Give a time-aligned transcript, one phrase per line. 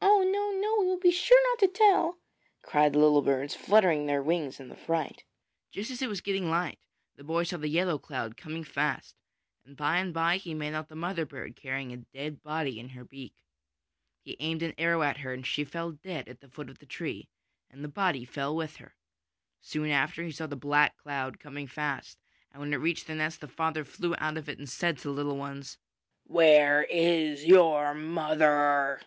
[0.00, 0.78] 'Oh, no, no!
[0.80, 2.18] We will be sure not to tell,'
[2.62, 5.24] cried the little birds, fluttering their wings in a fright.
[5.70, 6.78] Just as it was getting light
[7.16, 8.66] the boy saw the yellow cloud coming,
[9.64, 12.90] and by and bye he made out the mother bird carrying a dead body in
[12.90, 13.34] her beak.
[14.22, 16.86] He aimed an arrow at her and she fell dead at the foot of the
[16.86, 17.28] tree,
[17.70, 18.94] and the body fell with her.
[19.60, 22.18] Soon after, he saw the black cloud coming fast,
[22.52, 25.04] and when it reached the nest the father flew out of it and said to
[25.08, 25.78] the little ones:
[26.24, 29.00] 'Where is your mother?'